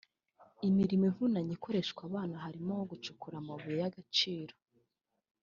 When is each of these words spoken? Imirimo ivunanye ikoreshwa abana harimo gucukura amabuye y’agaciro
Imirimo 0.67 1.05
ivunanye 1.11 1.51
ikoreshwa 1.57 2.01
abana 2.09 2.35
harimo 2.45 2.73
gucukura 2.89 3.35
amabuye 3.39 3.75
y’agaciro 3.81 4.53